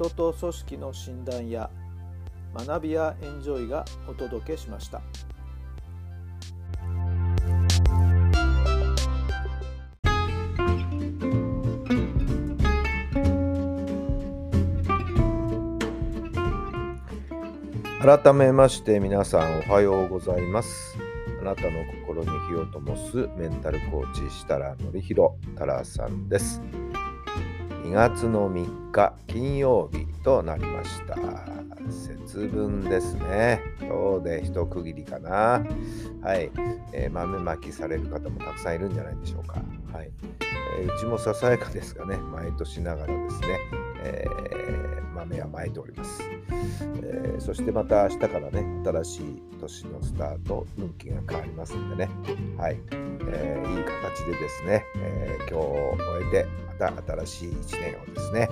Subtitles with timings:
[0.00, 1.68] 人と組織の診断や
[2.54, 5.02] 学びやエンジョイがお届けしました。
[18.00, 20.96] 改めまして皆さんおはようございます。
[21.42, 26.62] あなたの心に火を灯すメンタルコーチ設楽範弘太郎さんです。
[27.90, 31.16] 2月の3日金曜日となりました。
[31.90, 33.60] 節分ですね。
[33.80, 35.64] 今日で一区切りかな。
[36.22, 36.52] はい、
[36.92, 39.60] えー豆まきされる方もたくさんいるんじゃないでしょうか。
[39.92, 40.12] はい。
[40.78, 43.58] えーうちもささやかですがね、毎年ながらですね、
[44.04, 44.89] えー
[45.20, 46.22] 豆はまいております。
[47.02, 52.10] えーそしてまた明日からね、新しい年のスタート、運気が変わりますんでね、
[52.58, 56.46] はい、えーいい形でですね、えー今日を終えて、
[56.78, 58.48] また新しい1年をですね、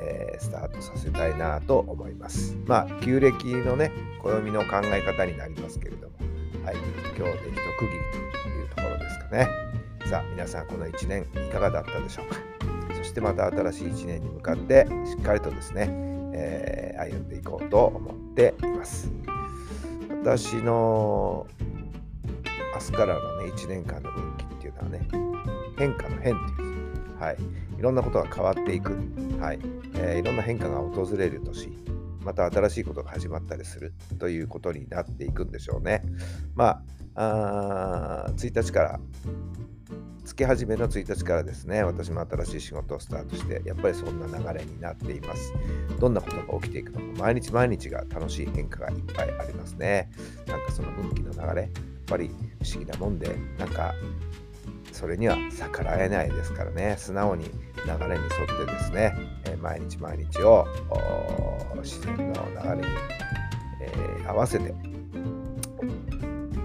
[0.00, 2.56] えースタートさせたいなと思います。
[2.66, 3.90] まあ、旧暦のね、
[4.22, 6.14] 暦の考え方になりますけれども、
[6.64, 6.76] はい、
[7.16, 7.90] 今日で一区切り
[8.42, 9.48] というところですかね。
[10.08, 12.36] さあ、皆さん、この1年いかがだったでしょうか。
[12.96, 19.10] そしてまた新しい1年に向かって、しっかりとですね、えー歩んでいこうと思っています。
[20.10, 21.46] 私の
[22.74, 25.08] 明日からのね、1年間の運気っていうのはね、
[25.78, 27.36] 変化の変っていう、はい、
[27.78, 28.92] いろんなことが変わっていく、
[29.40, 29.60] はい
[29.94, 31.70] えーいろんな変化が訪れる年、
[32.24, 36.02] また新しいことが始まったりするということになっていくんでしょうね。
[36.54, 36.82] ま
[37.14, 39.00] あ、あ1日から
[40.28, 45.54] 月始めの1日からですね、私も新しい仕事をスタートして、やっぱりそんな流れになっています。
[45.98, 50.10] どんなことが起きていくのか、毎日毎日が楽しい変化がいっぱいありますね。
[50.46, 51.70] なんかその運気の流れ、やっ
[52.06, 52.28] ぱり
[52.62, 53.94] 不思議なもんで、なんか
[54.92, 59.14] それには逆らえないですからね、素直に流れに沿ってですね、
[59.46, 60.66] えー毎日毎日を
[61.82, 62.94] 自然の流れに、
[63.80, 64.74] えー合わせて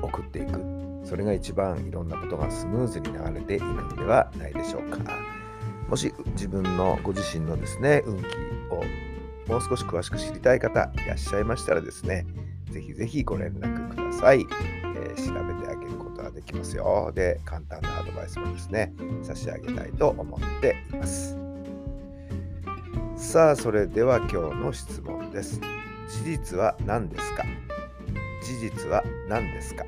[0.00, 0.69] 送っていく。
[1.10, 5.12] それが一番いろんなことがスムーズに流れていくのではないでしょうか。
[5.88, 8.26] もし自分のご自身のですね、運気
[8.70, 8.84] を
[9.48, 12.24] もう少し詳しく知りたい方いらっしゃいましたらですね、
[12.70, 14.42] ぜひぜひご連絡ください。
[14.42, 17.10] えー調べてあげることができますよ。
[17.12, 18.94] で、簡単なアドバイスもですね、
[19.24, 21.36] 差し上げたいと思っています。
[23.16, 25.60] さあ、それでは今日の質問です。
[26.08, 27.44] 事実は何ですか？
[28.44, 29.84] 事実は何ですか？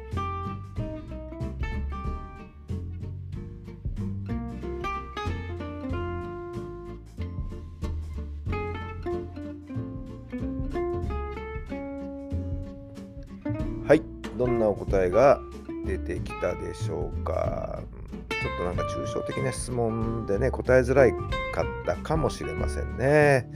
[14.36, 15.40] どんなお答えが
[15.86, 17.82] 出てきたでしょうか。
[18.28, 21.12] ちょっとなんか抽象的な質問でね、答えづらい
[21.52, 23.48] かったかもしれませんね。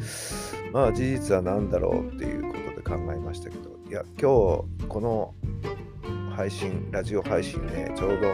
[0.73, 5.35] まあ事実は何だろうっていうことで考えましたけど、いや、今日この
[6.35, 8.29] 配信、ラジオ配信ね、ちょうど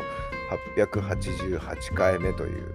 [0.84, 2.74] 888回目という、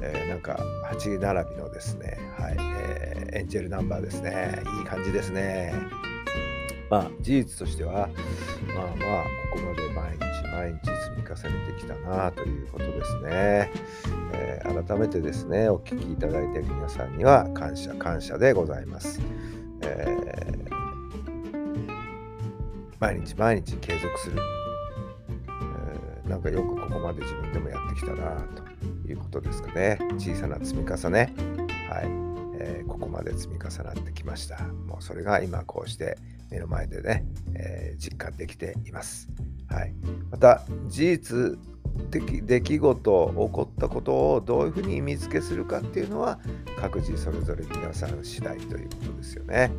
[0.00, 0.58] えーなんか
[0.92, 4.62] 8並びのですね、はい、えーエンジェルナンバーですね。
[4.78, 5.74] いい感じですね。
[6.90, 8.08] まあ事実としては、
[8.74, 13.70] まあまあ、ここまで毎日毎日積み重ねてきたなということですね。
[14.32, 19.20] えー改めてですね、お聞きいただいている皆さんには感謝感謝でございます。
[19.82, 20.74] えー
[22.98, 24.38] 毎日毎日継続する、
[26.24, 28.42] えーなんかよくここまで自分でもやってきたな
[29.04, 29.98] ということですかね。
[30.18, 31.32] 小さな積み重ね。
[31.88, 32.23] はい。
[32.64, 34.62] えーここまで積み重なってきました。
[34.86, 36.16] もうそれが今こうして
[36.50, 37.24] 目の前でね、
[37.54, 39.28] えー実感できています。
[39.68, 39.94] はい、
[40.30, 41.58] また事実
[42.10, 46.38] 的出来事起こったことをどういうふうに意味付けするかっていうのは
[46.78, 49.70] 各自それぞれ皆さん次第ということですよね。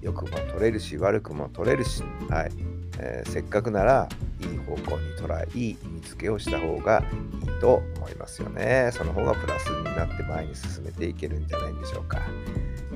[0.00, 2.52] 良くも取れるし悪くも取れるし、はい
[2.98, 4.08] えーせっかくなら
[4.40, 7.02] いい方向に捉えいい意味付けをした方が
[7.42, 8.90] いいと思いますよね。
[8.92, 12.20] その方がプラスになって前に進めていけるんじゃないでしょうか。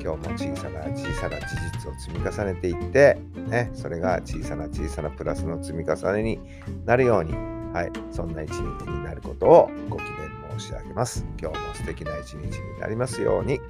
[0.01, 3.19] 今日も小さな小さな事実を積み重ねていって、
[3.49, 6.41] ね、それが小さな小さなプラスの積み重ねに
[6.85, 7.33] なるように、
[7.73, 11.25] はい、そんな一日になることをご記念申し上げます。
[11.41, 13.61] 今日も素敵な一日になりますように。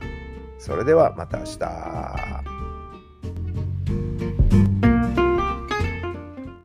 [0.59, 2.52] それではまた明日。